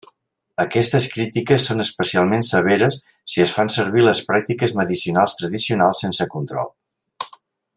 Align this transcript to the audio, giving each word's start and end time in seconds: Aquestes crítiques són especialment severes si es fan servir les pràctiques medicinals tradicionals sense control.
Aquestes 0.61 1.03
crítiques 1.15 1.65
són 1.71 1.83
especialment 1.83 2.45
severes 2.47 2.97
si 3.33 3.45
es 3.45 3.53
fan 3.59 3.71
servir 3.75 4.07
les 4.09 4.23
pràctiques 4.31 4.75
medicinals 4.81 5.37
tradicionals 5.43 6.03
sense 6.07 6.29
control. 6.39 6.73